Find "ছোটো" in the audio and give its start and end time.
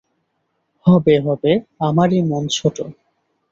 2.47-2.85